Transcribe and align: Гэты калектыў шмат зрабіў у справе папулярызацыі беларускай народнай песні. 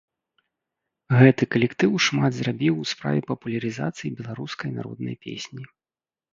Гэты 1.19 1.43
калектыў 1.55 1.91
шмат 2.07 2.31
зрабіў 2.39 2.73
у 2.85 2.87
справе 2.93 3.19
папулярызацыі 3.29 4.13
беларускай 4.23 4.77
народнай 4.81 5.15
песні. 5.31 5.63